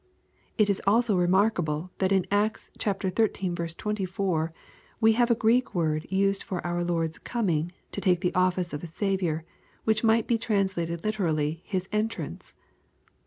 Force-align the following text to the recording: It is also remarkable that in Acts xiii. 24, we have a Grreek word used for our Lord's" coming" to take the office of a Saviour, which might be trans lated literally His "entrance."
It 0.57 0.67
is 0.67 0.81
also 0.87 1.15
remarkable 1.15 1.91
that 1.99 2.11
in 2.11 2.25
Acts 2.31 2.71
xiii. 2.81 3.11
24, 3.71 4.51
we 4.99 5.11
have 5.13 5.29
a 5.29 5.35
Grreek 5.35 5.75
word 5.75 6.07
used 6.11 6.41
for 6.41 6.65
our 6.65 6.83
Lord's" 6.83 7.19
coming" 7.33 7.71
to 7.91 8.01
take 8.01 8.21
the 8.21 8.33
office 8.33 8.73
of 8.73 8.83
a 8.83 8.87
Saviour, 8.87 9.45
which 9.83 10.03
might 10.03 10.25
be 10.25 10.39
trans 10.39 10.73
lated 10.73 11.03
literally 11.03 11.61
His 11.67 11.87
"entrance." 11.91 12.55